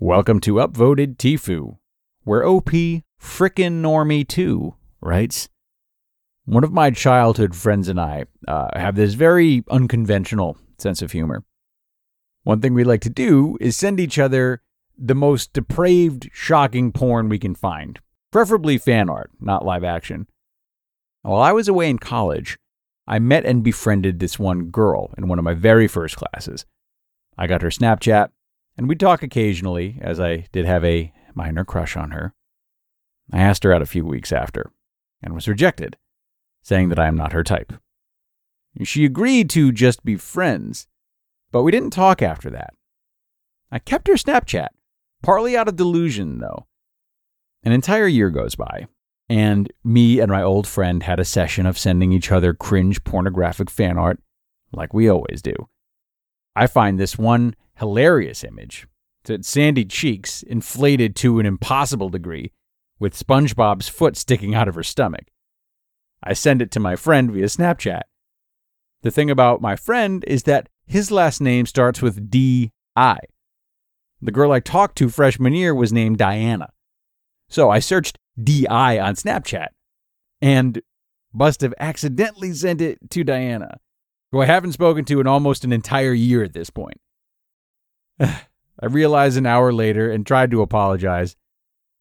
[0.00, 1.78] Welcome to Upvoted Tifu,
[2.22, 2.70] where OP
[3.20, 5.48] frickin' normie 2 writes
[6.44, 11.42] One of my childhood friends and I uh, have this very unconventional sense of humor.
[12.44, 14.62] One thing we like to do is send each other
[14.96, 17.98] the most depraved, shocking porn we can find,
[18.30, 20.28] preferably fan art, not live action.
[21.22, 22.56] While I was away in college,
[23.08, 26.66] I met and befriended this one girl in one of my very first classes.
[27.36, 28.28] I got her Snapchat,
[28.78, 32.32] and we'd talk occasionally, as I did have a minor crush on her.
[33.32, 34.70] I asked her out a few weeks after,
[35.20, 35.96] and was rejected,
[36.62, 37.72] saying that I am not her type.
[38.84, 40.86] She agreed to just be friends,
[41.50, 42.72] but we didn't talk after that.
[43.72, 44.68] I kept her Snapchat,
[45.22, 46.66] partly out of delusion, though.
[47.64, 48.86] An entire year goes by,
[49.28, 53.70] and me and my old friend had a session of sending each other cringe pornographic
[53.70, 54.20] fan art,
[54.72, 55.68] like we always do.
[56.58, 58.88] I find this one hilarious image.
[59.28, 62.50] It's sandy cheeks, inflated to an impossible degree,
[62.98, 65.28] with SpongeBob's foot sticking out of her stomach.
[66.20, 68.02] I send it to my friend via Snapchat.
[69.02, 73.18] The thing about my friend is that his last name starts with D I.
[74.20, 76.70] The girl I talked to freshman year was named Diana.
[77.48, 79.68] So I searched DI on Snapchat
[80.42, 80.82] and
[81.32, 83.78] must have accidentally sent it to Diana,
[84.32, 87.00] who I haven't spoken to in almost an entire year at this point.
[88.20, 91.36] I realized an hour later and tried to apologize,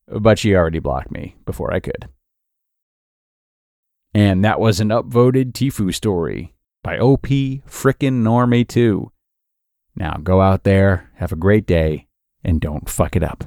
[0.07, 2.09] but she already blocked me before I could.
[4.13, 9.11] And that was an upvoted Tifu story by OP Frickin' Normie 2.
[9.95, 12.07] Now go out there, have a great day,
[12.43, 13.45] and don't fuck it up.